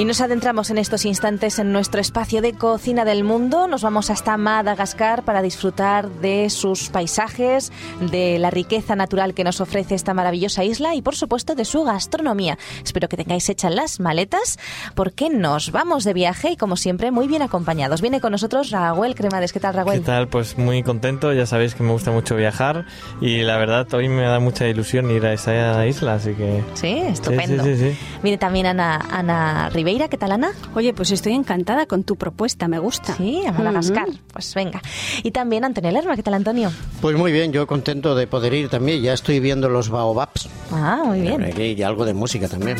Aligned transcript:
Y 0.00 0.06
nos 0.06 0.22
adentramos 0.22 0.70
en 0.70 0.78
estos 0.78 1.04
instantes 1.04 1.58
en 1.58 1.72
nuestro 1.74 2.00
espacio 2.00 2.40
de 2.40 2.54
cocina 2.54 3.04
del 3.04 3.22
mundo. 3.22 3.68
Nos 3.68 3.82
vamos 3.82 4.08
hasta 4.08 4.38
Madagascar 4.38 5.26
para 5.26 5.42
disfrutar 5.42 6.08
de 6.08 6.48
sus 6.48 6.88
paisajes, 6.88 7.70
de 8.10 8.38
la 8.38 8.48
riqueza 8.48 8.96
natural 8.96 9.34
que 9.34 9.44
nos 9.44 9.60
ofrece 9.60 9.94
esta 9.94 10.14
maravillosa 10.14 10.64
isla 10.64 10.94
y, 10.94 11.02
por 11.02 11.16
supuesto, 11.16 11.54
de 11.54 11.66
su 11.66 11.84
gastronomía. 11.84 12.56
Espero 12.82 13.10
que 13.10 13.18
tengáis 13.18 13.46
hechas 13.50 13.74
las 13.74 14.00
maletas 14.00 14.58
porque 14.94 15.28
nos 15.28 15.70
vamos 15.70 16.04
de 16.04 16.14
viaje 16.14 16.52
y, 16.52 16.56
como 16.56 16.76
siempre, 16.76 17.10
muy 17.10 17.28
bien 17.28 17.42
acompañados. 17.42 18.00
Viene 18.00 18.22
con 18.22 18.32
nosotros 18.32 18.70
Raúl 18.70 19.14
Cremades. 19.14 19.52
¿Qué 19.52 19.60
tal, 19.60 19.74
Raúl? 19.74 19.92
¿Qué 19.92 20.00
tal? 20.00 20.28
Pues 20.28 20.56
muy 20.56 20.82
contento. 20.82 21.34
Ya 21.34 21.44
sabéis 21.44 21.74
que 21.74 21.82
me 21.82 21.92
gusta 21.92 22.10
mucho 22.10 22.36
viajar 22.36 22.86
y 23.20 23.42
la 23.42 23.58
verdad 23.58 23.86
hoy 23.92 24.08
me 24.08 24.22
da 24.22 24.40
mucha 24.40 24.66
ilusión 24.66 25.10
ir 25.10 25.26
a 25.26 25.34
esa 25.34 25.86
isla, 25.86 26.14
así 26.14 26.32
que... 26.32 26.64
Sí, 26.72 27.02
estupendo. 27.06 27.62
Sí, 27.64 27.76
sí, 27.76 27.90
sí, 27.90 27.98
Viene 28.22 28.38
también 28.38 28.64
Ana, 28.64 28.96
Ana 29.10 29.68
Ribeira. 29.90 30.08
¿Qué 30.08 30.16
tal, 30.16 30.30
Ana? 30.30 30.52
Oye, 30.76 30.94
pues 30.94 31.10
estoy 31.10 31.32
encantada 31.32 31.86
con 31.86 32.04
tu 32.04 32.14
propuesta, 32.14 32.68
me 32.68 32.78
gusta. 32.78 33.16
Sí, 33.16 33.42
a 33.44 33.50
Madagascar. 33.50 34.06
Pues 34.32 34.54
venga. 34.54 34.80
Y 35.24 35.32
también 35.32 35.64
Antonio 35.64 35.90
Lerma. 35.90 36.14
¿Qué 36.14 36.22
tal, 36.22 36.34
Antonio? 36.34 36.70
Pues 37.00 37.16
muy 37.16 37.32
bien, 37.32 37.50
yo 37.52 37.66
contento 37.66 38.14
de 38.14 38.28
poder 38.28 38.54
ir 38.54 38.68
también. 38.68 39.02
Ya 39.02 39.12
estoy 39.12 39.40
viendo 39.40 39.68
los 39.68 39.88
baobabs. 39.88 40.48
Ah, 40.70 41.02
muy 41.04 41.22
bien. 41.22 41.52
Y 41.56 41.82
algo 41.82 42.04
de 42.04 42.14
música 42.14 42.46
también. 42.46 42.76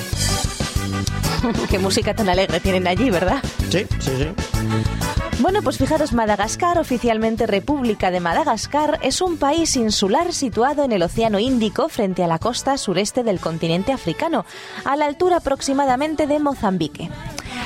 Qué 1.70 1.80
música 1.80 2.14
tan 2.14 2.28
alegre 2.28 2.60
tienen 2.60 2.86
allí, 2.86 3.10
¿verdad? 3.10 3.42
Sí, 3.70 3.86
sí, 3.98 4.10
sí. 4.16 5.09
Bueno, 5.40 5.62
pues 5.62 5.78
fijaros, 5.78 6.12
Madagascar, 6.12 6.78
oficialmente 6.78 7.46
República 7.46 8.10
de 8.10 8.20
Madagascar, 8.20 8.98
es 9.00 9.22
un 9.22 9.38
país 9.38 9.74
insular 9.74 10.34
situado 10.34 10.84
en 10.84 10.92
el 10.92 11.02
Océano 11.02 11.38
Índico 11.38 11.88
frente 11.88 12.22
a 12.22 12.26
la 12.26 12.38
costa 12.38 12.76
sureste 12.76 13.22
del 13.22 13.40
continente 13.40 13.90
africano, 13.90 14.44
a 14.84 14.96
la 14.96 15.06
altura 15.06 15.38
aproximadamente 15.38 16.26
de 16.26 16.40
Mozambique. 16.40 17.08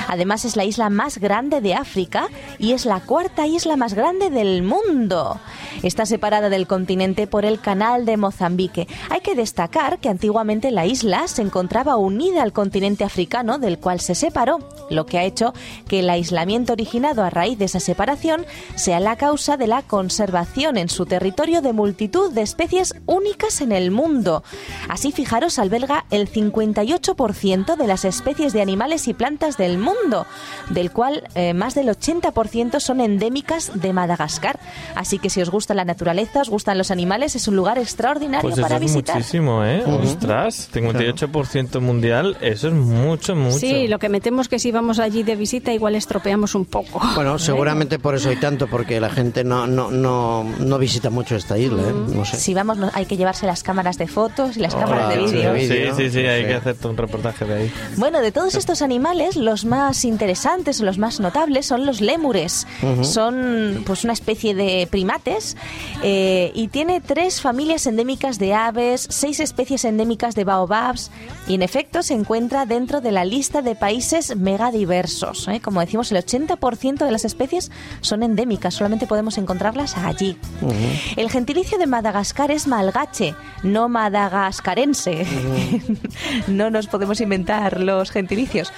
Además 0.07 0.45
es 0.45 0.55
la 0.55 0.65
isla 0.65 0.89
más 0.89 1.17
grande 1.17 1.61
de 1.61 1.73
África 1.73 2.27
y 2.59 2.73
es 2.73 2.85
la 2.85 2.99
cuarta 2.99 3.47
isla 3.47 3.75
más 3.75 3.93
grande 3.93 4.29
del 4.29 4.63
mundo. 4.63 5.39
Está 5.83 6.05
separada 6.05 6.49
del 6.49 6.67
continente 6.67 7.27
por 7.27 7.45
el 7.45 7.59
canal 7.59 8.05
de 8.05 8.17
Mozambique. 8.17 8.87
Hay 9.09 9.21
que 9.21 9.35
destacar 9.35 9.99
que 9.99 10.09
antiguamente 10.09 10.71
la 10.71 10.85
isla 10.85 11.27
se 11.27 11.41
encontraba 11.41 11.97
unida 11.97 12.43
al 12.43 12.53
continente 12.53 13.03
africano 13.03 13.59
del 13.59 13.79
cual 13.79 13.99
se 13.99 14.15
separó, 14.15 14.59
lo 14.89 15.05
que 15.05 15.17
ha 15.17 15.23
hecho 15.23 15.53
que 15.87 15.99
el 15.99 16.09
aislamiento 16.09 16.73
originado 16.73 17.23
a 17.23 17.29
raíz 17.29 17.57
de 17.57 17.65
esa 17.65 17.79
separación 17.79 18.45
sea 18.75 18.99
la 18.99 19.15
causa 19.15 19.57
de 19.57 19.67
la 19.67 19.81
conservación 19.81 20.77
en 20.77 20.89
su 20.89 21.05
territorio 21.05 21.61
de 21.61 21.73
multitud 21.73 22.31
de 22.31 22.41
especies 22.41 22.95
únicas 23.05 23.61
en 23.61 23.71
el 23.71 23.91
mundo. 23.91 24.43
Así, 24.89 25.11
fijaros, 25.11 25.59
alberga 25.59 26.05
el 26.09 26.31
58% 26.31 27.75
de 27.75 27.87
las 27.87 28.05
especies 28.05 28.53
de 28.53 28.61
animales 28.61 29.07
y 29.07 29.13
plantas 29.13 29.57
del 29.57 29.77
mundo, 29.77 29.94
del 30.69 30.91
cual 30.91 31.23
eh, 31.35 31.53
más 31.53 31.75
del 31.75 31.87
80% 31.87 32.79
son 32.79 33.01
endémicas 33.01 33.71
de 33.75 33.93
Madagascar. 33.93 34.59
Así 34.95 35.19
que 35.19 35.29
si 35.29 35.41
os 35.41 35.49
gusta 35.49 35.73
la 35.73 35.85
naturaleza, 35.85 36.41
os 36.41 36.49
gustan 36.49 36.77
los 36.77 36.91
animales, 36.91 37.35
es 37.35 37.47
un 37.47 37.55
lugar 37.55 37.77
extraordinario 37.77 38.41
Pues 38.49 38.59
para 38.59 38.75
eso 38.77 38.85
es 38.85 38.91
visitar. 38.93 39.15
muchísimo, 39.17 39.63
¿eh? 39.63 39.83
Ostras, 39.85 40.69
58% 40.73 41.79
mundial, 41.81 42.37
eso 42.41 42.67
es 42.67 42.73
mucho, 42.73 43.35
mucho. 43.35 43.57
Sí, 43.59 43.87
lo 43.87 43.99
que 43.99 44.09
metemos 44.09 44.47
que 44.47 44.59
si 44.59 44.71
vamos 44.71 44.99
allí 44.99 45.23
de 45.23 45.35
visita 45.35 45.71
igual 45.73 45.95
estropeamos 45.95 46.55
un 46.55 46.65
poco. 46.65 47.01
Bueno, 47.15 47.37
seguramente 47.39 47.99
por 47.99 48.15
eso 48.15 48.29
hay 48.29 48.37
tanto, 48.37 48.67
porque 48.67 48.99
la 48.99 49.09
gente 49.09 49.43
no, 49.43 49.67
no, 49.67 49.91
no, 49.91 50.43
no 50.43 50.77
visita 50.77 51.09
mucho 51.09 51.35
esta 51.35 51.57
isla, 51.57 51.81
¿eh? 51.83 51.93
No 52.13 52.25
sé. 52.25 52.37
Si 52.37 52.53
vamos, 52.53 52.77
hay 52.93 53.05
que 53.05 53.17
llevarse 53.17 53.45
las 53.45 53.63
cámaras 53.63 53.97
de 53.97 54.07
fotos 54.07 54.57
y 54.57 54.59
las 54.59 54.73
Ah, 54.75 54.79
cámaras 54.79 55.09
de 55.09 55.17
vídeo. 55.17 55.55
sí. 55.55 55.95
Sí, 55.95 56.09
sí, 56.09 56.19
hay 56.19 56.41
sí. 56.43 56.47
que 56.47 56.53
hacerte 56.55 56.87
un 56.87 56.97
reportaje 56.97 57.45
de 57.45 57.53
ahí. 57.55 57.71
Bueno, 57.97 58.19
de 58.21 58.31
todos 58.31 58.55
estos 58.55 58.81
animales, 58.81 59.35
los 59.35 59.65
más 59.65 59.84
interesantes 60.05 60.81
o 60.81 60.85
los 60.85 60.97
más 60.97 61.19
notables 61.19 61.65
son 61.67 61.85
los 61.85 62.01
lémures. 62.01 62.65
Son 63.01 63.83
pues 63.85 64.03
una 64.03 64.13
especie 64.13 64.55
de 64.55 64.87
primates 64.89 65.55
eh, 66.03 66.51
y 66.55 66.67
tiene 66.69 67.01
tres 67.01 67.41
familias 67.41 67.85
endémicas 67.87 68.39
de 68.39 68.53
aves, 68.53 69.07
seis 69.09 69.39
especies 69.39 69.85
endémicas 69.85 70.35
de 70.35 70.43
baobabs 70.43 71.11
y 71.47 71.55
en 71.55 71.61
efecto 71.61 72.03
se 72.03 72.13
encuentra 72.13 72.65
dentro 72.65 73.01
de 73.01 73.11
la 73.11 73.25
lista 73.25 73.61
de 73.61 73.75
países 73.75 74.35
megadiversos. 74.35 75.47
¿eh? 75.47 75.59
Como 75.61 75.79
decimos, 75.79 76.11
el 76.11 76.23
80% 76.23 77.05
de 77.05 77.11
las 77.11 77.25
especies 77.25 77.71
son 78.01 78.23
endémicas, 78.23 78.73
solamente 78.73 79.07
podemos 79.07 79.37
encontrarlas 79.37 79.97
allí. 79.97 80.37
El 81.15 81.29
gentilicio 81.29 81.77
de 81.77 81.87
Madagascar 81.87 82.51
es 82.51 82.67
malgache, 82.67 83.35
no 83.63 83.89
madagascarense. 83.89 85.25
no 86.47 86.69
nos 86.69 86.87
podemos 86.87 87.21
inventar 87.21 87.79
los 87.79 88.11
gentilicios. 88.11 88.71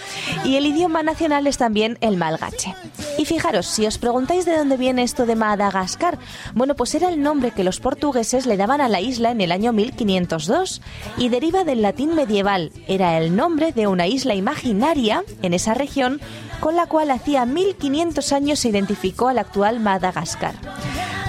Y 0.43 0.55
el 0.55 0.65
idioma 0.65 0.96
nacional 1.03 1.47
es 1.47 1.57
también 1.57 1.97
el 2.01 2.17
malgache. 2.17 2.75
Y 3.17 3.25
fijaros, 3.25 3.65
si 3.65 3.85
os 3.85 3.97
preguntáis 3.97 4.45
de 4.45 4.57
dónde 4.57 4.77
viene 4.77 5.03
esto 5.03 5.25
de 5.25 5.35
Madagascar, 5.35 6.17
bueno, 6.53 6.75
pues 6.75 6.95
era 6.95 7.09
el 7.09 7.21
nombre 7.21 7.51
que 7.51 7.63
los 7.63 7.79
portugueses 7.79 8.45
le 8.45 8.57
daban 8.57 8.81
a 8.81 8.89
la 8.89 9.01
isla 9.01 9.31
en 9.31 9.41
el 9.41 9.51
año 9.51 9.73
1502 9.73 10.81
y 11.17 11.29
deriva 11.29 11.63
del 11.63 11.81
latín 11.81 12.15
medieval. 12.15 12.71
Era 12.87 13.17
el 13.17 13.35
nombre 13.35 13.71
de 13.71 13.87
una 13.87 14.07
isla 14.07 14.35
imaginaria 14.35 15.23
en 15.41 15.53
esa 15.53 15.73
región 15.73 16.19
con 16.59 16.75
la 16.75 16.87
cual 16.87 17.11
hacía 17.11 17.45
1500 17.45 18.31
años 18.33 18.59
se 18.59 18.69
identificó 18.69 19.27
al 19.27 19.39
actual 19.39 19.79
Madagascar. 19.79 20.55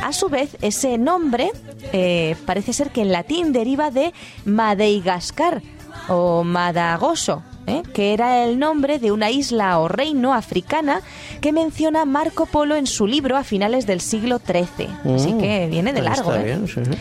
A 0.03 0.12
su 0.12 0.29
vez, 0.29 0.56
ese 0.62 0.97
nombre 0.97 1.50
eh, 1.93 2.37
parece 2.47 2.73
ser 2.73 2.91
que 2.91 3.03
en 3.03 3.12
latín 3.12 3.53
deriva 3.53 3.91
de 3.91 4.15
Madeigascar 4.45 5.62
o 6.09 6.45
Madagoso, 6.45 7.43
¿eh? 7.69 7.83
que 7.93 8.12
era 8.12 8.45
el 8.45 8.59
nombre 8.59 8.99
de 8.99 9.12
una 9.12 9.31
isla 9.31 9.79
o 9.79 9.89
reino 9.89 10.34
africana 10.34 11.03
que 11.41 11.53
menciona 11.53 12.05
Marco 12.05 12.47
Polo 12.47 12.77
en 12.77 12.87
su 12.87 13.06
libro 13.06 13.37
a 13.37 13.45
finales 13.45 13.87
del 13.87 14.01
siglo 14.01 14.41
XIII. 14.45 15.15
Así 15.15 15.33
que 15.34 15.69
viene 15.71 15.93
de 15.93 16.03
largo. 16.03 16.34
¿eh? 16.34 16.45
bien, 16.45 16.67
sí, 16.67 16.81
sí. 16.84 16.99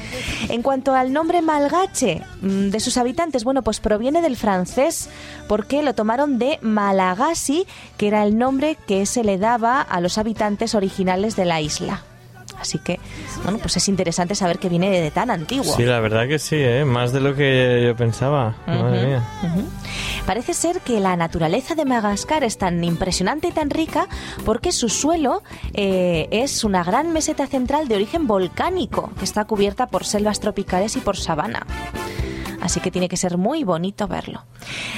En 0.50 0.62
cuanto 0.62 0.94
al 0.94 1.14
nombre 1.14 1.42
malgache 1.42 2.22
mm, 2.42 2.70
de 2.70 2.80
sus 2.80 2.98
habitantes, 2.98 3.44
bueno, 3.44 3.64
pues 3.64 3.80
proviene 3.80 4.22
del 4.22 4.36
francés 4.36 5.10
porque 5.48 5.82
lo 5.82 5.96
tomaron 5.96 6.40
de 6.40 6.60
Malagasy, 6.62 7.66
que 7.98 8.08
era 8.08 8.24
el 8.24 8.38
nombre 8.38 8.78
que 8.88 9.06
se 9.06 9.24
le 9.24 9.38
daba 9.38 9.82
a 9.82 10.02
los 10.02 10.18
habitantes 10.18 10.76
originales 10.76 11.36
de 11.36 11.46
la 11.46 11.62
isla. 11.62 12.04
Así 12.60 12.80
que, 12.80 13.00
bueno, 13.44 13.60
pues 13.60 13.78
es 13.78 13.88
interesante 13.88 14.36
saber 14.36 14.60
que 14.60 14.70
viene 14.70 14.90
de 14.90 15.12
tan 15.12 15.30
antiguo. 15.30 15.76
Sí, 15.76 15.84
la 15.84 16.00
verdad 16.00 16.28
que 16.28 16.40
sí, 16.40 16.56
¿eh? 16.58 16.86
Más 16.86 17.12
de 17.12 17.20
lo 17.20 17.36
que 17.36 17.84
yo 17.86 17.96
pensaba. 17.96 18.56
Madre 18.66 19.06
mía. 19.06 19.24
Parece 20.26 20.54
ser 20.54 20.82
que 20.82 21.00
la 21.00 21.16
naturaleza 21.16 21.76
de 21.76 21.86
Madagascar 21.86 22.44
es 22.44 22.58
tan 22.58 22.84
impresionante 22.84 23.48
y 23.48 23.52
tan 23.52 23.70
rica 23.70 24.08
porque 24.44 24.72
su 24.72 24.90
suelo 24.90 25.44
eh, 25.74 26.28
es 26.32 26.64
una 26.64 26.84
gran 26.84 27.14
meseta 27.14 27.48
central 27.48 27.88
de 27.88 27.96
origen 27.96 28.28
volcánico 28.28 29.12
que 29.18 29.26
está 29.26 29.46
cubierta 29.46 29.88
por 29.88 30.06
selvas 30.06 30.40
tropicales 30.40 30.96
y 30.98 31.00
por 31.00 31.18
sabana. 31.18 31.66
Así 32.62 32.80
que 32.80 32.92
tiene 32.92 33.08
que 33.08 33.18
ser 33.18 33.38
muy 33.38 33.64
bonito 33.64 34.08
verlo. 34.08 34.44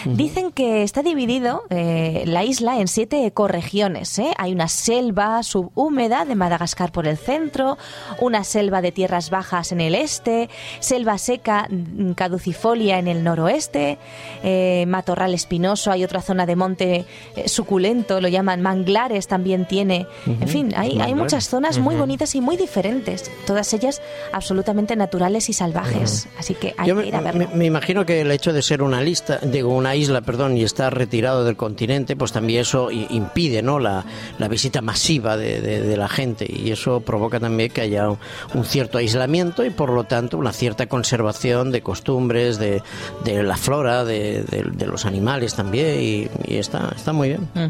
Dicen 0.06 0.52
que 0.52 0.84
está 0.84 1.04
dividido 1.04 1.64
eh, 1.70 2.24
la 2.26 2.44
isla 2.44 2.80
en 2.80 2.88
siete 2.88 3.26
ecorregiones. 3.26 4.18
¿eh? 4.20 4.34
Hay 4.38 4.54
una 4.54 4.68
selva 4.68 5.44
subhúmeda 5.44 6.26
de 6.26 6.36
Madagascar 6.36 6.92
por 6.92 7.08
el 7.08 7.18
centro, 7.18 7.78
una 8.20 8.44
selva 8.44 8.82
de 8.82 8.92
tierras 8.92 9.30
bajas 9.30 9.72
en 9.72 9.82
el 9.82 9.96
este, 9.96 10.50
selva 10.80 11.18
seca 11.18 11.68
mm, 11.70 12.12
caducifolia 12.14 12.98
en 13.00 13.08
el 13.08 13.24
noroeste, 13.24 13.98
eh, 14.44 14.86
matorral 14.88 15.34
espinoso, 15.34 15.92
hay 15.92 16.04
otra 16.04 16.22
zona 16.22 16.46
de 16.46 16.56
monte 16.56 17.06
eh, 17.36 17.50
suculento, 17.50 18.22
lo 18.22 18.28
llaman 18.28 18.62
manglares, 18.62 19.28
también 19.28 19.66
tiene. 19.68 20.08
En 20.26 20.48
fin, 20.48 20.74
hay, 20.76 21.14
muchas 21.14 21.50
zonas 21.50 21.80
muy 21.80 21.96
bonitas 21.96 22.36
y 22.36 22.42
muy 22.42 22.56
diferentes, 22.58 23.30
todas 23.46 23.74
ellas 23.74 24.02
absolutamente 24.32 24.96
naturales 24.96 25.50
y 25.50 25.54
salvajes. 25.54 26.28
Así 26.38 26.54
que 26.54 26.74
hay 26.78 26.88
Yo 26.88 26.98
que 27.02 27.08
ir 27.08 27.16
a 27.16 27.22
verlo. 27.22 27.48
me- 27.48 27.49
me 27.54 27.66
imagino 27.66 28.06
que 28.06 28.22
el 28.22 28.32
hecho 28.32 28.54
de 28.54 28.62
ser 28.62 28.82
una 28.82 29.02
lista, 29.02 29.40
digo, 29.44 29.74
una 29.76 29.96
isla, 29.96 30.22
perdón, 30.22 30.58
y 30.58 30.64
estar 30.64 30.94
retirado 30.96 31.44
del 31.44 31.56
continente, 31.56 32.16
pues 32.16 32.32
también 32.32 32.62
eso 32.62 32.90
impide, 32.92 33.62
¿no? 33.62 33.80
La, 33.80 34.06
la 34.38 34.48
visita 34.48 34.82
masiva 34.82 35.38
de, 35.38 35.62
de- 35.62 35.82
de 35.82 35.98
la 35.98 36.08
gente 36.08 36.46
y 36.50 36.72
eso 36.72 37.02
provoca 37.02 37.40
también 37.40 37.72
que 37.72 37.82
haya 37.82 38.10
un, 38.10 38.18
un 38.54 38.66
cierto 38.66 38.98
aislamiento 38.98 39.64
y 39.66 39.70
por 39.70 39.92
lo 39.92 40.04
tanto 40.04 40.38
una 40.38 40.52
cierta 40.54 40.88
conservación 40.88 41.72
de 41.72 41.82
costumbres, 41.82 42.58
de, 42.60 42.82
de 43.24 43.44
la 43.44 43.58
flora, 43.58 44.04
de, 44.06 44.44
de- 44.44 44.86
los 44.88 45.06
animales 45.06 45.54
también 45.56 46.00
y, 46.02 46.28
y 46.48 46.58
está, 46.58 46.92
está 46.96 47.14
muy 47.14 47.30
bien. 47.30 47.48
Ah, 47.56 47.70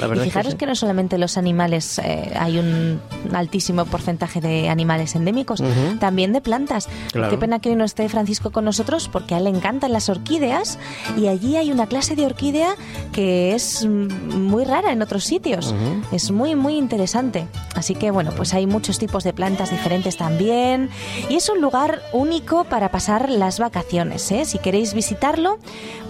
La 0.00 0.06
verdad 0.08 0.24
y 0.24 0.28
es 0.28 0.32
fijaros 0.32 0.52
sí. 0.52 0.58
que, 0.58 0.66
no 0.66 0.74
solamente 0.74 1.16
los 1.18 1.36
animales, 1.38 1.98
eh, 2.00 2.32
hay 2.38 2.58
un 2.58 3.00
altísimo 3.32 3.84
porcentaje 3.86 4.40
de 4.40 4.68
animales 4.68 5.14
endémicos, 5.14 5.62
también 6.00 6.32
de 6.32 6.40
plantas. 6.40 6.88
Claro. 7.12 7.30
Qué 7.30 7.38
pena 7.38 7.60
que 7.60 7.70
hoy 7.70 7.76
no 7.76 7.84
esté 7.84 8.08
Francisco 8.08 8.50
con 8.50 8.64
nosotros 8.64 9.08
porque 9.16 9.34
a 9.34 9.38
él 9.38 9.44
le 9.44 9.50
encantan 9.50 9.94
las 9.94 10.10
orquídeas 10.10 10.78
y 11.16 11.28
allí 11.28 11.56
hay 11.56 11.72
una 11.72 11.86
clase 11.86 12.16
de 12.16 12.26
orquídea 12.26 12.76
que 13.14 13.54
es 13.54 13.86
muy 13.86 14.62
rara 14.64 14.92
en 14.92 15.00
otros 15.00 15.24
sitios. 15.24 15.74
Es 16.12 16.30
muy, 16.30 16.54
muy 16.54 16.76
interesante. 16.76 17.48
Así 17.74 17.94
que 17.94 18.10
bueno, 18.10 18.32
pues 18.36 18.52
hay 18.52 18.66
muchos 18.66 18.98
tipos 18.98 19.24
de 19.24 19.32
plantas 19.32 19.70
diferentes 19.70 20.18
también 20.18 20.90
y 21.30 21.36
es 21.36 21.48
un 21.48 21.62
lugar 21.62 22.02
único 22.12 22.64
para 22.64 22.90
pasar 22.90 23.30
las 23.30 23.58
vacaciones. 23.58 24.30
¿eh? 24.32 24.44
Si 24.44 24.58
queréis 24.58 24.92
visitarlo, 24.92 25.60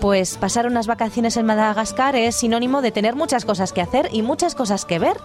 pues 0.00 0.36
pasar 0.36 0.66
unas 0.66 0.88
vacaciones 0.88 1.36
en 1.36 1.46
Madagascar 1.46 2.16
es 2.16 2.34
sinónimo 2.34 2.82
de 2.82 2.90
tener 2.90 3.14
muchas 3.14 3.44
cosas 3.44 3.72
que 3.72 3.82
hacer 3.82 4.08
y 4.12 4.22
muchas 4.22 4.56
cosas 4.56 4.84
que 4.84 4.98
ver. 4.98 5.16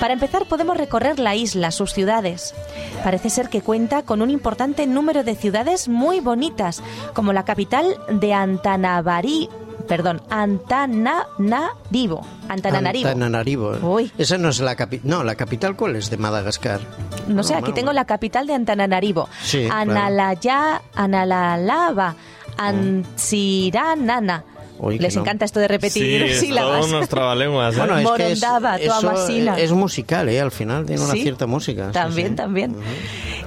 Para 0.00 0.12
empezar, 0.12 0.46
podemos 0.46 0.76
recorrer 0.76 1.18
la 1.18 1.34
isla, 1.34 1.70
sus 1.70 1.92
ciudades. 1.92 2.54
Parece 3.02 3.30
ser 3.30 3.48
que 3.48 3.62
cuenta 3.62 4.02
con 4.02 4.20
un 4.22 4.30
importante 4.30 4.86
número 4.86 5.24
de 5.24 5.34
ciudades 5.34 5.88
muy 5.88 6.20
bonitas, 6.20 6.82
como 7.14 7.32
la 7.32 7.44
capital 7.44 7.96
de 8.10 8.34
Antanabari, 8.34 9.48
perdón, 9.88 10.20
Antananarivo. 10.28 12.26
Antananarivo. 12.48 13.08
Antananarivo. 13.08 13.70
Uy. 13.82 14.12
Esa 14.18 14.36
no 14.38 14.50
es 14.50 14.60
la 14.60 14.76
capital. 14.76 15.08
No, 15.08 15.24
la 15.24 15.34
capital, 15.34 15.76
¿cuál 15.76 15.96
es 15.96 16.10
de 16.10 16.18
Madagascar? 16.18 16.80
No 17.26 17.42
sé, 17.42 17.54
aquí 17.54 17.72
tengo 17.72 17.92
la 17.92 18.04
capital 18.04 18.46
de 18.46 18.54
Antananarivo. 18.54 19.28
Sí, 19.42 19.64
claro. 19.64 19.92
Analaya, 19.92 20.82
Analalava, 20.94 22.14
Antsiranana. 22.58 24.44
Les 24.98 25.14
no. 25.16 25.22
encanta 25.22 25.44
esto 25.44 25.60
de 25.60 25.68
repetir 25.68 26.02
Sí, 26.02 26.14
es 26.32 26.40
sílabas. 26.40 26.86
unos 26.86 27.08
trabalenguas. 27.08 27.74
¿eh? 27.74 27.78
Bueno, 27.78 27.98
es 27.98 28.10
que 28.16 28.32
es, 28.32 28.42
eso 28.42 29.12
es 29.56 29.72
musical, 29.72 30.28
¿eh? 30.28 30.40
Al 30.40 30.50
final 30.50 30.84
tiene 30.86 31.02
una 31.02 31.12
Sí, 31.12 31.22
cierta 31.22 31.46
música. 31.46 31.86
sí, 31.86 31.92
También, 31.92 32.36
también. 32.36 32.76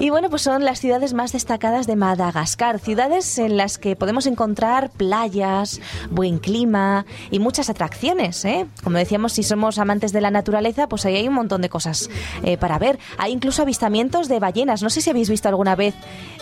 Y 0.02 0.12
bueno, 0.12 0.30
pues 0.30 0.44
son 0.44 0.64
las 0.64 0.80
ciudades 0.80 1.14
más 1.14 1.34
destacadas 1.34 1.86
de 1.86 1.98
Madagascar, 1.98 2.80
ciudades 2.80 3.38
en 3.38 3.58
las 3.58 3.78
que 3.78 3.98
podemos 3.98 4.28
encontrar 4.28 4.92
playas, 4.92 5.82
buen 6.10 6.40
clima 6.40 7.06
y 7.32 7.40
muchas 7.40 7.70
atracciones. 7.70 8.46
¿eh? 8.46 8.66
Como 8.82 8.98
decíamos, 8.98 9.34
si 9.34 9.44
somos 9.44 9.78
amantes 9.78 10.14
de 10.14 10.22
la 10.22 10.32
naturaleza, 10.32 10.88
pues 10.88 11.06
ahí 11.06 11.18
hay 11.18 11.28
un 11.28 11.34
montón 11.34 11.62
de 11.62 11.68
cosas 11.68 12.10
eh, 12.44 12.56
para 12.56 12.80
ver. 12.80 12.98
Hay 13.18 13.34
incluso 13.34 13.62
avistamientos 13.64 14.30
de 14.30 14.40
ballenas. 14.40 14.82
No 14.82 14.90
sé 14.90 15.02
si 15.02 15.10
habéis 15.10 15.30
visto 15.30 15.50
alguna 15.50 15.76
vez 15.76 15.94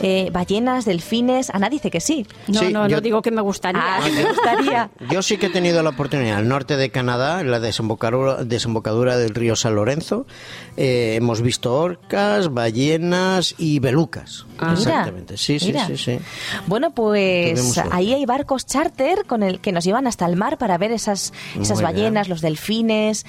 eh, 0.01 0.29
ballenas, 0.31 0.85
delfines. 0.85 1.49
Ana 1.49 1.69
dice 1.71 1.89
que 1.89 1.99
sí. 1.99 2.27
No, 2.47 2.59
Sí, 2.59 2.71
no, 2.71 2.87
yo- 2.87 2.97
no 2.97 3.01
digo 3.01 3.23
que 3.23 3.31
me 3.31 3.41
gustaría. 3.41 3.81
Ah, 3.83 4.01
me 4.13 4.23
gustaría. 4.23 4.91
Yo 5.09 5.23
sí 5.23 5.37
que 5.37 5.47
he 5.47 5.49
tenido 5.49 5.81
la 5.81 5.89
oportunidad. 5.89 6.37
Al 6.37 6.47
norte 6.47 6.77
de 6.77 6.91
Canadá, 6.91 7.41
en 7.41 7.49
la 7.49 7.59
desembocadura, 7.59 8.43
desembocadura 8.43 9.17
del 9.17 9.33
río 9.33 9.55
San 9.55 9.73
Lorenzo, 9.73 10.27
eh, 10.75 11.15
hemos 11.15 11.41
visto 11.41 11.73
orcas, 11.73 12.53
ballenas 12.53 13.46
y 13.57 13.79
belucas. 13.79 14.45
Ah. 14.59 14.67
Mira, 14.69 14.73
Exactamente. 14.73 15.37
Sí, 15.37 15.59
sí, 15.59 15.67
mira. 15.67 15.87
sí, 15.87 15.97
sí. 15.97 16.19
Bueno, 16.67 16.91
pues 16.91 17.77
ahí 17.91 18.13
hay 18.13 18.25
barcos 18.25 18.65
charter 18.65 19.25
con 19.25 19.43
el 19.43 19.59
que 19.59 19.71
nos 19.71 19.83
llevan 19.83 20.07
hasta 20.07 20.25
el 20.25 20.35
mar 20.35 20.57
para 20.57 20.77
ver 20.77 20.91
esas, 20.91 21.33
esas 21.59 21.77
Muy 21.77 21.83
ballenas, 21.83 22.27
bien. 22.27 22.29
los 22.33 22.41
delfines. 22.41 23.25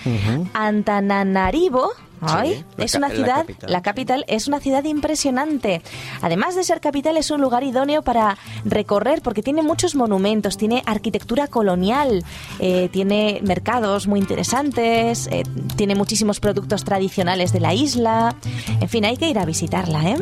Antananarivo. 0.55 1.91
Ay, 2.21 2.55
Sí, 2.55 2.65
es 2.79 2.95
una 2.95 3.09
la 3.09 3.15
ciudad, 3.15 3.37
capital, 3.47 3.73
la 3.73 3.83
capital 3.83 4.25
es 4.29 4.49
una 4.49 4.61
ciudad 4.61 4.85
impresionante. 4.85 5.83
Además 6.23 6.55
de 6.55 6.65
ser 6.65 6.81
capital, 6.81 7.17
es 7.17 7.31
un 7.31 7.41
lugar 7.41 7.65
idóneo 7.65 8.03
para 8.03 8.37
recorrer 8.65 9.23
porque 9.23 9.43
tiene 9.43 9.63
muchos 9.63 9.95
monumentos, 9.95 10.57
tiene 10.57 10.83
arquitectura 10.87 11.47
colonial, 11.47 12.25
eh, 12.59 12.89
tiene 12.93 13.41
mercados 13.43 14.07
muy 14.07 14.21
interesantes, 14.21 15.29
eh, 15.31 15.45
tiene 15.77 15.95
muchísimos 15.95 16.41
productos 16.41 16.85
tradicionales 16.85 17.53
de 17.53 17.61
la 17.61 17.75
isla. 17.75 18.37
En 18.81 18.89
fin, 18.89 19.05
hay 19.05 19.17
que 19.17 19.29
ir 19.29 19.39
a 19.39 19.45
visitarla. 19.45 20.11
¿eh? 20.11 20.17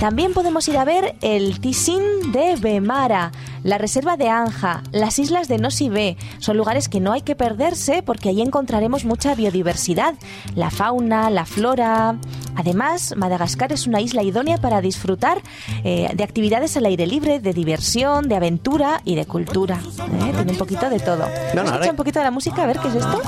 También 0.00 0.32
podemos 0.32 0.66
ir 0.68 0.76
a 0.76 0.84
ver 0.84 1.16
el 1.20 1.60
Tisin 1.60 2.32
de 2.32 2.56
Bemara, 2.56 3.32
la 3.62 3.78
reserva 3.78 4.16
de 4.16 4.28
Anja, 4.28 4.82
las 4.92 5.18
islas 5.18 5.48
de 5.48 5.58
Nosibé. 5.58 6.16
Son 6.38 6.56
lugares 6.56 6.88
que 6.88 7.00
no 7.00 7.12
hay 7.12 7.22
que 7.22 7.34
perderse 7.34 8.02
porque 8.02 8.28
allí 8.28 8.42
encontraremos 8.42 9.04
mucha 9.04 9.34
biodiversidad, 9.34 10.14
la 10.54 10.70
fauna, 10.70 11.30
la 11.30 11.44
flora. 11.44 12.16
Además, 12.56 13.14
Madagascar 13.16 13.72
es 13.72 13.86
una 13.86 14.00
isla 14.00 14.22
idónea 14.22 14.58
para 14.58 14.80
disfrutar 14.80 15.42
eh, 15.84 16.10
de 16.14 16.24
actividades 16.24 16.76
al 16.76 16.86
aire 16.86 17.06
libre, 17.06 17.40
de 17.40 17.52
diversión, 17.52 18.28
de 18.28 18.36
aventura 18.36 19.00
y 19.04 19.14
de 19.14 19.26
cultura. 19.26 19.78
¿eh? 19.78 20.32
Tiene 20.34 20.52
un 20.52 20.58
poquito 20.58 20.88
de 20.90 21.00
todo. 21.00 21.24
Escucha 21.26 21.90
un 21.90 21.96
poquito 21.96 22.18
de 22.18 22.24
la 22.24 22.30
música, 22.30 22.64
a 22.64 22.66
ver 22.66 22.78
qué 22.78 22.88
es 22.88 22.94
esto. 22.96 23.22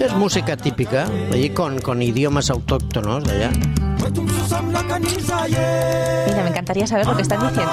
Es 0.00 0.14
música 0.14 0.56
típica, 0.56 1.06
allí 1.32 1.50
con, 1.50 1.80
con 1.80 2.02
idiomas 2.02 2.50
autóctonos 2.50 3.24
de 3.24 3.32
allá. 3.32 3.50
Mira, 6.26 6.42
me 6.42 6.48
encantaría 6.48 6.86
saber 6.86 7.06
lo 7.06 7.16
que 7.16 7.22
están 7.22 7.40
diciendo. 7.48 7.72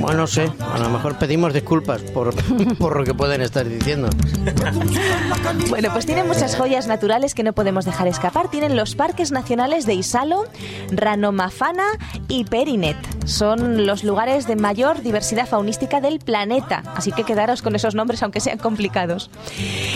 Bueno, 0.00 0.20
no 0.20 0.26
sé, 0.26 0.50
a 0.60 0.78
lo 0.78 0.88
mejor 0.90 1.18
pedimos 1.18 1.52
disculpas 1.52 2.00
por, 2.02 2.34
por 2.78 2.96
lo 2.96 3.04
que 3.04 3.14
pueden 3.14 3.42
estar 3.42 3.68
diciendo. 3.68 4.08
Bueno, 5.68 5.90
pues 5.92 6.06
tienen 6.06 6.26
muchas 6.26 6.56
joyas 6.56 6.86
naturales 6.86 7.34
que 7.34 7.42
no 7.42 7.52
podemos 7.52 7.84
dejar 7.84 8.08
escapar. 8.08 8.48
Tienen 8.50 8.76
los 8.76 8.94
parques 8.94 9.32
nacionales 9.32 9.86
de 9.86 9.94
Isalo, 9.94 10.44
Ranomafana 10.90 11.84
y 12.28 12.44
Perinet. 12.44 12.96
Son 13.24 13.86
los 13.86 14.04
lugares 14.04 14.46
de 14.46 14.56
mayor 14.56 15.02
diversidad 15.02 15.46
faunística 15.46 16.00
del 16.00 16.18
planeta. 16.18 16.82
Así 16.96 17.12
que 17.12 17.24
quedaros 17.24 17.62
con 17.62 17.74
esos 17.74 17.94
nombres 17.94 18.22
aunque 18.22 18.40
sean 18.40 18.58
complicados. 18.58 19.30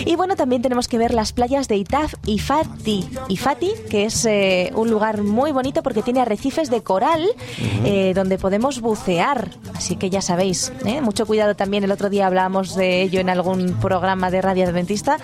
Y 0.05 0.15
bueno, 0.15 0.35
también 0.35 0.61
tenemos 0.61 0.87
que 0.87 0.97
ver 0.97 1.13
las 1.13 1.33
playas 1.33 1.67
de 1.67 1.77
Itaf 1.77 2.13
y 2.25 2.39
Fati. 2.39 3.09
Ifati, 3.29 3.71
que 3.89 4.05
es 4.05 4.25
eh, 4.25 4.71
un 4.75 4.89
lugar 4.89 5.21
muy 5.21 5.51
bonito 5.51 5.83
porque 5.83 6.01
tiene 6.01 6.21
arrecifes 6.21 6.69
de 6.69 6.81
coral 6.81 7.27
eh, 7.83 8.13
donde 8.15 8.37
podemos 8.37 8.81
bucear. 8.81 9.49
Así 9.75 9.95
que 9.95 10.09
ya 10.09 10.21
sabéis, 10.21 10.71
¿eh? 10.85 11.01
mucho 11.01 11.25
cuidado 11.25 11.55
también. 11.55 11.83
El 11.83 11.91
otro 11.91 12.09
día 12.09 12.27
hablábamos 12.27 12.75
de 12.75 13.01
ello 13.01 13.19
en 13.19 13.29
algún 13.29 13.73
programa 13.81 14.31
de 14.31 14.41
Radio 14.41 14.65
Adventista. 14.65 15.17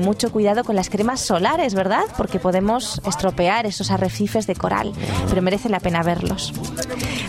Mucho 0.00 0.32
cuidado 0.32 0.64
con 0.64 0.74
las 0.74 0.90
cremas 0.90 1.20
solares, 1.20 1.74
¿verdad? 1.74 2.04
Porque 2.16 2.38
podemos 2.38 3.00
estropear 3.06 3.66
esos 3.66 3.90
arrecifes 3.90 4.46
de 4.46 4.54
coral. 4.54 4.92
Pero 5.28 5.42
merece 5.42 5.68
la 5.68 5.80
pena 5.80 6.02
verlos. 6.02 6.52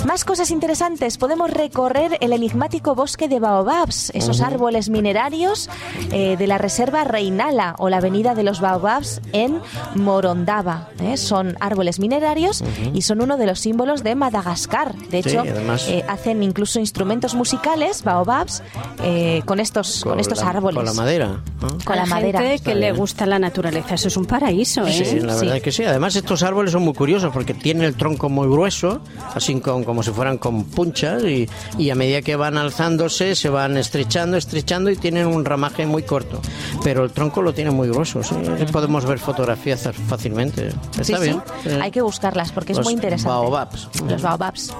Más 0.06 0.24
cosas 0.26 0.52
interesantes. 0.52 1.18
Podemos 1.18 1.50
recorrer 1.52 2.18
el 2.22 2.32
enigmático 2.34 2.96
bosque 2.96 3.28
de 3.28 3.40
baobabs, 3.40 4.12
esos 4.14 4.42
árboles 4.42 4.90
minerarios 4.90 5.70
eh, 6.12 6.36
de 6.38 6.48
la 6.48 6.58
reserva 6.58 7.04
Reinala 7.04 7.76
o 7.78 7.90
la 7.90 7.98
avenida 7.98 8.34
de 8.36 8.44
los 8.44 8.62
baobabs 8.62 9.22
en 9.34 9.60
Morondava. 9.96 10.90
¿eh? 11.02 11.18
Son 11.18 11.58
árboles 11.60 12.00
minerarios 12.00 12.64
y 12.94 13.02
son 13.02 13.22
uno 13.22 13.38
de 13.38 13.46
los 13.48 13.60
símbolos 13.60 14.04
de 14.04 14.16
Madagascar. 14.16 14.96
De 14.96 15.24
Sí, 15.24 15.30
hecho, 15.30 15.42
además- 15.42 15.88
eh, 15.90 16.06
hacen 16.08 16.42
incluso 16.44 16.80
instrumentos 16.80 17.34
musicales, 17.36 18.04
baobabs, 18.04 18.64
eh, 19.04 19.42
con 19.46 19.60
estos, 19.60 20.04
con, 20.04 20.20
estos 20.20 20.40
la, 20.42 20.50
árboles. 20.50 20.76
Con 20.78 20.86
la 20.86 20.94
madera. 20.94 21.42
¿no? 21.62 21.78
Con 21.84 21.96
la 21.96 22.06
madera. 22.06 22.40
gente 22.42 22.64
que 22.64 22.76
le 22.76 22.92
gusta 22.94 23.26
la 23.26 23.40
naturaleza. 23.40 23.96
Eso 23.96 24.08
es 24.08 24.16
un 24.18 24.26
paraíso, 24.26 24.86
¿eh? 24.86 24.92
Sí, 24.94 25.20
la 25.20 25.36
verdad 25.36 25.40
Sí. 25.52 25.58
es 25.58 25.64
que 25.64 25.72
sí. 25.72 25.84
Además, 25.84 26.16
estos 26.16 26.44
árboles 26.44 26.72
son 26.72 26.84
muy 26.84 26.94
curiosos 26.94 27.32
porque 27.34 27.54
tienen 27.54 27.84
el 27.84 27.96
tronco 27.96 28.30
muy 28.30 28.48
grueso, 28.48 29.02
así 29.34 29.60
con, 29.60 29.84
como 29.88 30.04
si 30.04 30.12
fueran 30.12 30.38
con 30.38 30.66
punchas, 30.66 31.24
y, 31.24 31.50
y 31.80 31.90
a 31.90 31.96
medida 31.96 32.22
que 32.22 32.36
van 32.36 32.58
alzándose 32.58 33.34
se 33.36 33.50
van 33.50 33.76
estrechando, 33.78 34.38
estrechando 34.38 34.92
y 34.92 34.98
tienen 34.98 35.26
un 35.26 35.44
ramaje 35.46 35.88
muy 35.88 36.04
corto. 36.04 36.40
Pero 36.84 37.04
el 37.04 37.12
tronco 37.12 37.42
lo 37.42 37.54
tiene 37.54 37.72
muy 37.72 37.88
grueso. 37.90 38.22
sí. 38.22 38.36
Podemos 38.72 39.06
ver 39.06 39.18
fotografías 39.18 39.90
fácilmente. 40.08 40.68
Está 41.00 41.04
Sí, 41.18 41.24
bien. 41.24 41.42
sí. 41.64 41.70
Hay 41.82 41.90
que 41.90 42.02
buscarlas 42.02 42.52
porque 42.52 42.74
es 42.74 42.78
Los 42.78 42.86
muy 42.86 42.94
interesante. 42.94 43.30
baobabs. 43.30 43.90
Los 44.08 44.22
baobabs. 44.22 44.72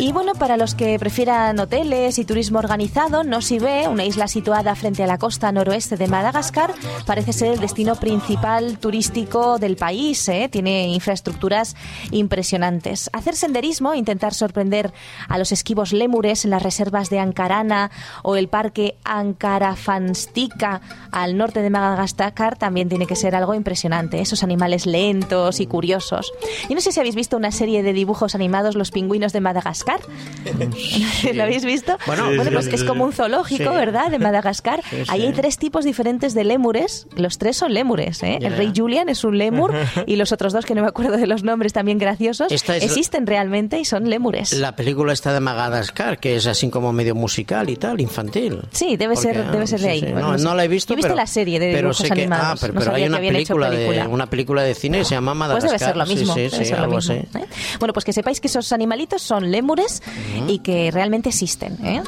Y 0.00 0.10
bueno, 0.12 0.32
para 0.34 0.56
los 0.56 0.74
que 0.74 0.98
prefieran 0.98 1.58
hoteles 1.60 2.18
y 2.18 2.24
turismo 2.24 2.58
organizado, 2.58 3.22
Nosibé, 3.22 3.86
una 3.86 4.04
isla 4.04 4.26
situada 4.26 4.74
frente 4.74 5.02
a 5.04 5.06
la 5.06 5.18
costa 5.18 5.52
noroeste 5.52 5.96
de 5.96 6.08
Madagascar, 6.08 6.74
parece 7.06 7.32
ser 7.32 7.52
el 7.52 7.60
destino 7.60 7.94
principal 7.96 8.78
turístico 8.78 9.58
del 9.58 9.76
país. 9.76 10.26
¿eh? 10.28 10.48
Tiene 10.50 10.88
infraestructuras 10.88 11.76
impresionantes. 12.10 13.10
Hacer 13.12 13.36
senderismo, 13.36 13.94
intentar 13.94 14.34
sorprender 14.38 14.92
a 15.28 15.38
los 15.38 15.52
esquivos 15.52 15.92
lémures 15.92 16.44
en 16.44 16.50
las 16.50 16.62
reservas 16.62 17.10
de 17.10 17.18
Ankarana 17.18 17.90
o 18.22 18.36
el 18.36 18.48
parque 18.48 18.96
Ankarafanstika 19.04 20.80
al 21.12 21.36
norte 21.36 21.62
de 21.62 21.70
Madagascar 21.70 22.56
también 22.56 22.88
tiene 22.88 23.06
que 23.06 23.16
ser 23.16 23.34
algo 23.34 23.54
impresionante. 23.54 24.20
Esos 24.20 24.42
animales 24.42 24.86
lentos 24.86 25.60
y 25.60 25.66
curiosos. 25.66 26.32
Y 26.68 26.74
no 26.74 26.80
sé 26.80 26.92
si 26.92 27.00
habéis 27.00 27.14
visto 27.14 27.36
una 27.36 27.52
serie 27.52 27.82
de 27.82 27.92
dibujos 27.92 28.34
animados, 28.34 28.74
Los 28.74 28.90
pingüinos 28.90 29.32
de 29.32 29.40
Madagascar. 29.40 30.00
¿Lo 31.34 31.42
habéis 31.42 31.64
visto? 31.64 31.96
Bueno, 32.06 32.28
Sí, 32.30 32.36
pues 32.52 32.64
sí, 32.66 32.70
es 32.74 32.80
sí. 32.80 32.86
como 32.86 33.04
un 33.04 33.12
zoológico, 33.12 33.70
Sí. 33.70 33.76
¿verdad? 33.76 34.10
De 34.10 34.18
Madagascar. 34.18 34.82
Sí, 34.88 34.96
Ahí 35.08 35.20
sí. 35.20 35.26
hay 35.26 35.32
tres 35.32 35.58
tipos 35.58 35.84
diferentes 35.84 36.34
de 36.34 36.44
lémures. 36.44 37.06
Los 37.16 37.38
tres 37.38 37.56
son 37.56 37.72
lémures, 37.74 38.22
¿eh? 38.22 38.38
Ya. 38.40 38.48
El 38.48 38.56
rey 38.56 38.72
Julian 38.74 39.08
es 39.08 39.24
un 39.24 39.38
lémur 39.38 39.72
y 40.06 40.16
los 40.16 40.32
otros 40.32 40.52
dos, 40.52 40.64
que 40.66 40.74
no 40.74 40.82
me 40.82 40.88
acuerdo 40.88 41.16
de 41.16 41.26
los 41.26 41.42
nombres, 41.42 41.72
también 41.72 41.98
graciosos, 41.98 42.52
es 42.52 42.68
existen 42.68 43.26
realmente 43.26 43.78
y 43.80 43.84
son 43.84 44.08
lémures. 44.10 44.27
La 44.52 44.74
película 44.76 45.12
está 45.12 45.32
de 45.32 45.40
Madagascar, 45.40 46.18
que 46.18 46.36
es 46.36 46.46
así 46.46 46.68
como 46.70 46.92
medio 46.92 47.14
musical 47.14 47.68
y 47.70 47.76
tal, 47.76 48.00
infantil. 48.00 48.60
Sí, 48.70 48.96
debe 48.96 49.14
Porque, 49.14 49.32
ser, 49.32 49.50
debe 49.50 49.64
ah, 49.64 49.66
ser 49.66 49.80
de 49.80 49.88
ahí. 49.88 50.00
sí. 50.00 50.06
No, 50.12 50.36
no 50.36 50.48
no 50.48 50.54
la 50.54 50.64
he 50.64 50.68
visto, 50.68 50.92
Yo 50.92 50.94
he 50.94 50.96
visto 50.96 51.08
pero, 51.08 51.16
la 51.16 51.26
serie 51.26 51.58
de 51.58 51.66
pero 51.66 51.88
dibujos 51.88 51.96
sé 51.98 52.10
que, 52.10 52.22
animados. 52.22 52.44
Ah, 52.46 52.56
pero, 52.60 52.72
no 52.74 52.80
pero 52.80 52.94
hay 52.94 53.04
una 53.06 53.18
película, 53.18 53.70
película. 53.70 54.02
de 54.02 54.08
una 54.08 54.26
película 54.30 54.62
de 54.62 54.74
cine 54.74 54.98
que 54.98 55.04
se 55.04 55.14
llama 55.14 55.32
Pues 55.32 55.38
Madagascar. 55.38 55.70
debe 55.70 55.84
ser 55.86 55.96
lo 55.96 56.06
mismo. 56.06 56.34
Sí, 56.34 56.50
sí, 56.50 56.64
sí, 56.64 56.72
algo 56.72 56.96
mismo, 56.96 57.14
así. 57.14 57.22
¿eh? 57.38 57.46
Bueno, 57.78 57.92
pues 57.92 58.04
que 58.04 58.12
sepáis 58.12 58.40
que 58.40 58.48
esos 58.48 58.72
animalitos 58.72 59.22
son 59.22 59.50
lémures 59.50 60.02
y 60.46 60.60
que 60.60 60.90
realmente 60.90 61.28
existen. 61.28 61.76
¿eh? 61.84 62.02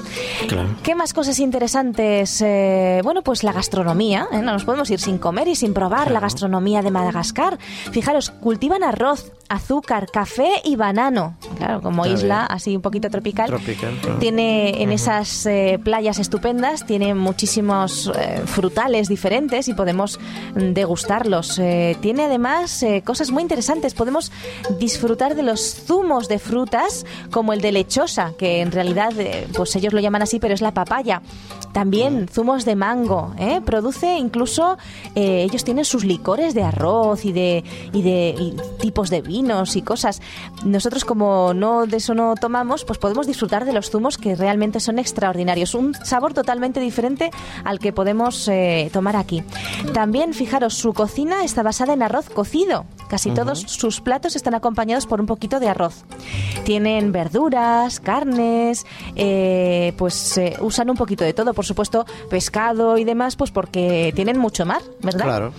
Claro. 0.49 0.69
¿Qué 0.83 0.95
más 0.95 1.13
cosas 1.13 1.39
interesantes? 1.39 2.41
Eh, 2.45 3.01
bueno, 3.05 3.23
pues 3.23 3.43
la 3.45 3.53
gastronomía. 3.53 4.27
¿eh? 4.33 4.39
No 4.43 4.53
nos 4.53 4.65
podemos 4.65 4.91
ir 4.91 5.01
sin 5.01 5.19
comer 5.19 5.49
y 5.49 5.55
sin 5.57 5.75
probar 5.75 6.11
la 6.11 6.21
gastronomía 6.21 6.83
de 6.83 6.91
Madagascar. 6.91 7.59
Fijaros, 7.93 8.31
cultivan 8.31 8.83
arroz, 8.83 9.33
azúcar, 9.49 10.07
café 10.11 10.51
y 10.65 10.77
banano. 10.77 11.37
Claro, 11.59 11.81
como 11.83 12.07
isla 12.13 12.47
así 12.47 12.77
un 12.77 12.83
poquito 12.83 13.11
tropical. 13.11 13.47
Tropical, 13.47 13.99
claro. 14.01 14.19
Tiene 14.19 14.83
en 14.83 14.93
esas 14.93 15.47
eh, 15.47 15.79
playas 15.83 16.19
estupendas, 16.19 16.87
tiene 16.87 17.15
muchísimos 17.15 18.11
eh, 18.15 18.43
frutales 18.47 19.09
diferentes 19.09 19.69
y 19.69 19.75
podemos 19.75 20.19
degustarlos. 20.55 21.59
Eh, 21.59 21.97
tiene 22.01 22.25
además 22.25 22.85
cosas 23.05 23.31
muy 23.31 23.43
interesantes. 23.43 23.95
Podemos 23.95 24.33
disfrutar 24.79 25.35
de 25.35 25.43
los 25.43 25.85
zumos 25.87 26.29
de 26.29 26.39
frutas 26.39 27.07
como 27.31 27.53
el 27.53 27.61
de 27.61 27.73
lechosa, 27.73 28.33
que 28.39 28.61
en 28.61 28.73
realidad 28.73 29.13
pues 29.55 29.77
ellos 29.77 29.93
lo 29.93 30.01
llaman 30.01 30.23
así, 30.23 30.39
pero 30.39 30.55
es 30.55 30.61
la 30.61 30.73
papaya. 30.73 31.23
También 31.73 32.29
zumos 32.29 32.65
de 32.65 32.77
mango. 32.77 33.35
Produce 33.65 34.17
incluso, 34.17 34.77
ellos 35.15 35.65
tienen 35.65 35.85
sus 35.85 36.05
licores 36.05 36.55
de 36.55 36.63
arroz 36.63 37.25
y 37.25 37.33
de, 37.33 37.65
y 37.93 38.03
de 38.03 38.35
y 38.39 38.57
tipos 38.81 39.11
de 39.11 39.21
vinos 39.21 39.77
y 39.77 39.83
cosas. 39.83 40.21
Nosotros 40.65 41.05
como 41.05 41.55
no 41.55 41.87
de 41.87 42.00
eso 42.01 42.15
no 42.15 42.35
tomamos, 42.35 42.85
pues 42.85 42.99
podemos 42.99 43.27
disfrutar 43.27 43.65
de 43.65 43.73
los 43.73 43.91
zumos 43.91 44.19
que 44.19 44.35
realmente 44.35 44.81
son 44.81 44.99
extraordinarios. 44.99 45.75
Un 45.75 45.95
sabor 45.95 46.35
totalmente 46.35 46.81
diferente 46.81 47.31
al 47.65 47.79
que 47.79 47.93
podemos 47.93 48.49
eh, 48.49 48.91
tomar 48.93 49.17
aquí. 49.17 49.43
También, 49.95 50.35
fijaros, 50.35 50.75
su 50.75 50.93
cocina 50.93 51.45
está 51.45 51.63
basada 51.63 51.93
en 51.93 52.03
arroz 52.03 52.29
cocido. 52.29 52.85
Casi 53.11 53.33
todos 53.33 53.59
sus 53.63 54.01
platos 54.01 54.37
están 54.37 54.55
acompañados 54.55 55.07
por 55.07 55.21
un 55.21 55.27
poquito 55.27 55.59
de 55.59 55.69
arroz. 55.69 56.05
Tienen 56.63 57.11
verduras, 57.11 57.99
carnes, 57.99 58.87
eh, 59.17 59.93
pues 59.99 60.39
eh, 60.39 60.57
usan 60.61 60.91
un 60.91 60.97
poquito 60.97 61.25
de 61.25 61.33
todo, 61.33 61.53
por 61.53 61.67
supuesto, 61.67 62.07
pescado 62.29 62.99
y 62.99 63.05
demás, 63.05 63.35
pues 63.35 63.51
porque 63.51 64.13
tienen 64.15 64.39
mucho 64.39 64.65
mar, 64.65 64.81
¿verdad? 65.03 65.25
Claro. 65.25 65.53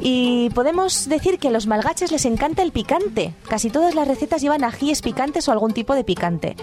Y 0.00 0.48
podemos 0.54 1.06
decir 1.06 1.38
que 1.38 1.48
a 1.48 1.50
los 1.50 1.66
malgaches 1.66 2.10
les 2.12 2.24
encanta 2.24 2.62
el 2.62 2.72
picante. 2.72 3.34
Casi 3.46 3.68
todas 3.68 3.94
las 3.94 4.08
recetas 4.08 4.40
llevan 4.40 4.64
ajíes 4.64 5.02
picantes 5.02 5.48
o 5.48 5.52
algún 5.52 5.72
tipo 5.72 5.94
de 5.94 6.02
picante. 6.02 6.56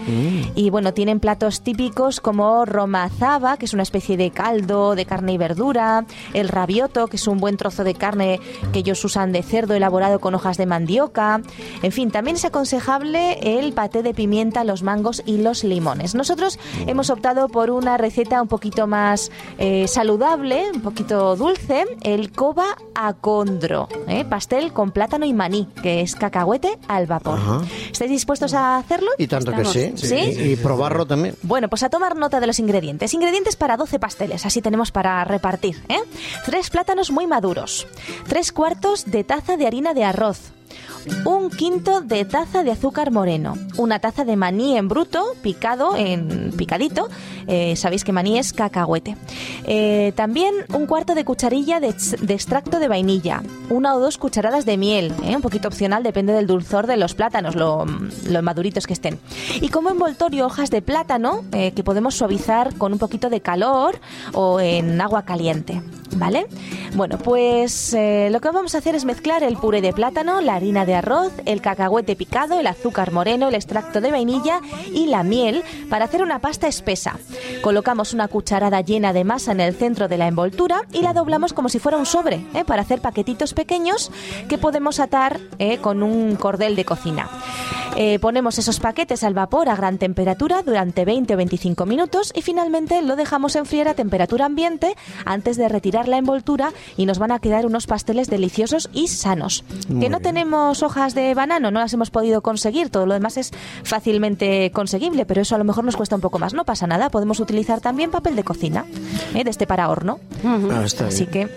Y 0.56 0.70
bueno, 0.70 0.92
tienen 0.94 1.20
platos 1.20 1.62
típicos 1.62 2.20
como 2.20 2.64
romazaba, 2.64 3.56
que 3.56 3.66
es 3.66 3.72
una 3.72 3.84
especie 3.84 4.16
de 4.16 4.32
caldo 4.32 4.96
de 4.96 5.06
carne 5.06 5.34
y 5.34 5.38
verdura, 5.38 6.04
el 6.34 6.48
rabioto, 6.48 7.06
que 7.06 7.16
es 7.16 7.28
un 7.28 7.38
buen 7.38 7.56
trozo 7.56 7.84
de 7.84 7.94
carne 7.94 8.40
que 8.72 8.80
ellos 8.80 9.04
usan 9.04 9.30
de 9.30 9.44
cerdo 9.44 9.74
elaborado 9.74 10.07
con 10.18 10.34
hojas 10.34 10.56
de 10.56 10.66
mandioca. 10.66 11.40
En 11.82 11.92
fin, 11.92 12.10
también 12.10 12.36
es 12.36 12.44
aconsejable 12.44 13.58
el 13.58 13.72
paté 13.72 14.02
de 14.02 14.14
pimienta, 14.14 14.64
los 14.64 14.82
mangos 14.82 15.22
y 15.26 15.38
los 15.38 15.64
limones. 15.64 16.14
Nosotros 16.14 16.58
hemos 16.86 17.10
optado 17.10 17.48
por 17.48 17.70
una 17.70 17.96
receta 17.96 18.40
un 18.40 18.48
poquito 18.48 18.86
más 18.86 19.30
eh, 19.58 19.86
saludable, 19.88 20.70
un 20.74 20.80
poquito 20.80 21.36
dulce, 21.36 21.84
el 22.02 22.32
coba 22.32 22.76
acondro, 22.94 23.88
¿eh? 24.06 24.24
pastel 24.24 24.72
con 24.72 24.90
plátano 24.90 25.26
y 25.26 25.32
maní, 25.32 25.68
que 25.82 26.00
es 26.00 26.14
cacahuete 26.14 26.78
al 26.88 27.06
vapor. 27.06 27.38
Ajá. 27.38 27.62
¿Estáis 27.90 28.10
dispuestos 28.10 28.54
a 28.54 28.78
hacerlo? 28.78 29.10
Y 29.18 29.26
tanto 29.26 29.52
que 29.52 29.64
sí. 29.64 29.92
¿Sí? 29.96 30.14
Y, 30.16 30.52
y 30.52 30.56
probarlo 30.56 31.06
también. 31.06 31.36
Bueno, 31.42 31.68
pues 31.68 31.82
a 31.82 31.90
tomar 31.90 32.16
nota 32.16 32.40
de 32.40 32.46
los 32.46 32.58
ingredientes. 32.58 33.12
Ingredientes 33.14 33.56
para 33.56 33.76
12 33.76 33.98
pasteles, 33.98 34.46
así 34.46 34.62
tenemos 34.62 34.90
para 34.90 35.24
repartir. 35.24 35.82
¿eh? 35.88 35.98
Tres 36.44 36.70
plátanos 36.70 37.10
muy 37.10 37.26
maduros, 37.26 37.86
tres 38.28 38.52
cuartos 38.52 39.04
de 39.06 39.24
taza 39.24 39.56
de 39.56 39.66
harina 39.66 39.94
de 39.94 39.97
arroz, 40.04 40.52
un 41.24 41.48
quinto 41.48 42.00
de 42.02 42.24
taza 42.26 42.62
de 42.64 42.70
azúcar 42.72 43.10
moreno, 43.12 43.54
una 43.78 43.98
taza 43.98 44.24
de 44.24 44.36
maní 44.36 44.76
en 44.76 44.88
bruto, 44.88 45.24
picado 45.42 45.96
en 45.96 46.52
picadito. 46.56 47.08
eh, 47.46 47.76
Sabéis 47.76 48.04
que 48.04 48.12
maní 48.12 48.38
es 48.38 48.52
cacahuete. 48.52 49.16
Eh, 49.64 50.12
también 50.16 50.52
un 50.74 50.84
cuarto 50.86 51.14
de 51.14 51.24
cucharilla 51.24 51.80
de, 51.80 51.88
ex- 51.88 52.16
de 52.20 52.34
extracto 52.34 52.78
de 52.78 52.88
vainilla, 52.88 53.42
una 53.70 53.94
o 53.94 54.00
dos 54.00 54.18
cucharadas 54.18 54.66
de 54.66 54.76
miel, 54.76 55.14
¿eh? 55.24 55.34
un 55.34 55.40
poquito 55.40 55.68
opcional, 55.68 56.02
depende 56.02 56.34
del 56.34 56.46
dulzor 56.46 56.86
de 56.86 56.98
los 56.98 57.14
plátanos, 57.14 57.54
lo, 57.54 57.86
lo 58.28 58.42
maduritos 58.42 58.86
que 58.86 58.92
estén. 58.92 59.18
Y 59.62 59.68
como 59.70 59.88
envoltorio 59.88 60.44
hojas 60.44 60.70
de 60.70 60.82
plátano 60.82 61.44
que 61.50 61.82
podemos 61.84 62.16
suavizar 62.16 62.74
con 62.76 62.92
un 62.92 62.98
poquito 62.98 63.30
de 63.30 63.40
calor 63.40 63.98
o 64.34 64.60
en 64.60 65.00
agua 65.00 65.22
caliente. 65.22 65.80
¿Vale? 66.16 66.46
Bueno, 66.94 67.18
pues 67.18 67.92
eh, 67.94 68.28
lo 68.30 68.40
que 68.40 68.50
vamos 68.50 68.74
a 68.74 68.78
hacer 68.78 68.94
es 68.94 69.04
mezclar 69.04 69.42
el 69.42 69.56
puré 69.56 69.80
de 69.80 69.92
plátano, 69.92 70.40
la 70.40 70.54
harina 70.54 70.86
de 70.86 70.94
arroz, 70.94 71.32
el 71.44 71.60
cacahuete 71.60 72.16
picado, 72.16 72.58
el 72.58 72.66
azúcar 72.66 73.12
moreno, 73.12 73.48
el 73.48 73.54
extracto 73.54 74.00
de 74.00 74.10
vainilla 74.10 74.60
y 74.92 75.06
la 75.06 75.22
miel 75.22 75.62
para 75.90 76.06
hacer 76.06 76.22
una 76.22 76.38
pasta 76.38 76.66
espesa. 76.66 77.18
Colocamos 77.62 78.14
una 78.14 78.28
cucharada 78.28 78.80
llena 78.80 79.12
de 79.12 79.24
masa 79.24 79.52
en 79.52 79.60
el 79.60 79.74
centro 79.74 80.08
de 80.08 80.18
la 80.18 80.28
envoltura 80.28 80.82
y 80.92 81.02
la 81.02 81.12
doblamos 81.12 81.52
como 81.52 81.68
si 81.68 81.78
fuera 81.78 81.98
un 81.98 82.06
sobre, 82.06 82.44
¿eh? 82.54 82.64
para 82.64 82.82
hacer 82.82 83.00
paquetitos 83.00 83.54
pequeños 83.54 84.10
que 84.48 84.58
podemos 84.58 85.00
atar 85.00 85.40
eh, 85.58 85.78
con 85.78 86.02
un 86.02 86.36
cordel 86.36 86.74
de 86.74 86.84
cocina. 86.84 87.28
Ponemos 88.20 88.56
esos 88.58 88.78
paquetes 88.78 89.24
al 89.24 89.34
vapor 89.34 89.68
a 89.68 89.74
gran 89.74 89.98
temperatura 89.98 90.62
durante 90.62 91.04
20 91.04 91.34
o 91.34 91.36
25 91.36 91.84
minutos 91.84 92.32
y 92.32 92.42
finalmente 92.42 93.02
lo 93.02 93.16
dejamos 93.16 93.56
enfriar 93.56 93.88
a 93.88 93.94
temperatura 93.94 94.46
ambiente 94.46 94.94
antes 95.24 95.56
de 95.56 95.68
retirar 95.68 95.97
la 96.06 96.18
envoltura 96.18 96.72
y 96.96 97.06
nos 97.06 97.18
van 97.18 97.32
a 97.32 97.40
quedar 97.40 97.66
unos 97.66 97.86
pasteles 97.86 98.28
deliciosos 98.28 98.90
y 98.92 99.08
sanos. 99.08 99.64
que 100.00 100.08
no 100.08 100.20
tenemos 100.20 100.82
hojas 100.82 101.14
de 101.14 101.34
banano, 101.34 101.70
no 101.70 101.80
las 101.80 101.92
hemos 101.92 102.10
podido 102.10 102.42
conseguir, 102.42 102.90
todo 102.90 103.06
lo 103.06 103.14
demás 103.14 103.36
es 103.36 103.52
fácilmente 103.82 104.70
conseguible, 104.72 105.26
pero 105.26 105.40
eso 105.40 105.54
a 105.54 105.58
lo 105.58 105.64
mejor 105.64 105.84
nos 105.84 105.96
cuesta 105.96 106.14
un 106.14 106.20
poco 106.20 106.38
más. 106.38 106.54
No 106.54 106.64
pasa 106.64 106.86
nada, 106.86 107.10
podemos 107.10 107.40
utilizar 107.40 107.80
también 107.80 108.10
papel 108.10 108.36
de 108.36 108.44
cocina, 108.44 108.84
¿eh? 109.34 109.42
de 109.42 109.50
este 109.50 109.66
para 109.66 109.88
horno. 109.88 110.20
Ah, 110.44 110.84
Así 111.06 111.26
que 111.26 111.48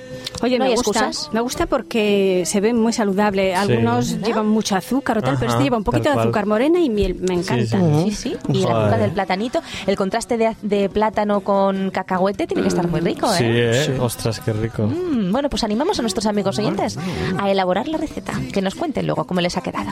Oye, 0.41 0.57
no 0.57 0.65
me 0.65 0.71
hay 0.71 0.75
gusta, 0.75 1.07
excusas. 1.07 1.33
me 1.33 1.41
gusta 1.41 1.65
porque 1.67 2.43
se 2.45 2.61
ve 2.61 2.73
muy 2.73 2.93
saludable. 2.93 3.53
Algunos 3.55 4.19
llevan 4.21 4.47
mucho 4.47 4.75
azúcar 4.75 5.17
o 5.19 5.21
tal, 5.21 5.37
pero 5.39 5.51
este 5.51 5.63
lleva 5.63 5.77
un 5.77 5.83
poquito 5.83 6.11
de 6.11 6.19
azúcar 6.19 6.45
morena 6.45 6.79
y 6.79 6.89
miel. 6.89 7.17
Me 7.19 7.35
encanta. 7.35 7.79
Sí, 8.03 8.11
sí. 8.11 8.35
Y 8.51 8.63
el 8.63 8.69
azúcar 8.71 8.99
del 8.99 9.11
platanito. 9.11 9.61
El 9.85 9.95
contraste 9.95 10.37
de, 10.37 10.55
de 10.61 10.89
plátano 10.89 11.41
con 11.41 11.91
cacahuete 11.91 12.47
tiene 12.47 12.63
que 12.63 12.69
estar 12.69 12.87
muy 12.87 13.01
rico, 13.01 13.31
¿eh? 13.33 13.37
Sí, 13.37 13.45
¿eh? 13.47 13.83
Sí. 13.85 13.91
Ostras, 13.99 14.39
qué 14.39 14.53
rico. 14.53 14.83
Mm, 14.83 15.31
bueno, 15.31 15.49
pues 15.49 15.63
animamos 15.63 15.99
a 15.99 16.01
nuestros 16.01 16.25
amigos 16.25 16.57
oyentes 16.59 16.97
a 17.37 17.51
elaborar 17.51 17.87
la 17.87 17.97
receta. 17.97 18.33
Que 18.51 18.61
nos 18.61 18.75
cuenten 18.75 19.05
luego 19.05 19.25
cómo 19.25 19.41
les 19.41 19.57
ha 19.57 19.61
quedado. 19.61 19.91